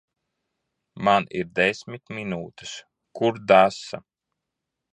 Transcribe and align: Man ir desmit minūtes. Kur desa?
Man 1.07 1.27
ir 1.41 1.51
desmit 1.59 2.13
minūtes. 2.21 2.73
Kur 3.21 3.39
desa? 3.53 4.01